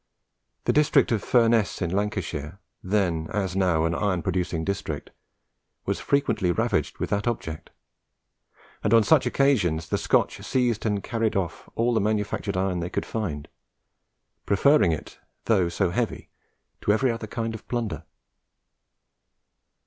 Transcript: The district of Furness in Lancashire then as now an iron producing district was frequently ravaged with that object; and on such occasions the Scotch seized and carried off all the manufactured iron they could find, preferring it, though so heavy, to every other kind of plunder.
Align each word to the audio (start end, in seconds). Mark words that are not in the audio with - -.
The 0.63 0.73
district 0.73 1.11
of 1.11 1.21
Furness 1.21 1.79
in 1.79 1.91
Lancashire 1.91 2.59
then 2.81 3.27
as 3.31 3.55
now 3.55 3.85
an 3.85 3.93
iron 3.93 4.23
producing 4.23 4.65
district 4.65 5.11
was 5.85 5.99
frequently 5.99 6.51
ravaged 6.51 6.97
with 6.97 7.11
that 7.11 7.27
object; 7.27 7.69
and 8.83 8.95
on 8.95 9.03
such 9.03 9.27
occasions 9.27 9.89
the 9.89 9.99
Scotch 9.99 10.43
seized 10.43 10.87
and 10.87 11.03
carried 11.03 11.35
off 11.35 11.69
all 11.75 11.93
the 11.93 12.01
manufactured 12.01 12.57
iron 12.57 12.79
they 12.79 12.89
could 12.89 13.05
find, 13.05 13.47
preferring 14.47 14.91
it, 14.91 15.19
though 15.45 15.69
so 15.69 15.91
heavy, 15.91 16.31
to 16.81 16.91
every 16.91 17.11
other 17.11 17.27
kind 17.27 17.53
of 17.53 17.67
plunder. 17.67 18.03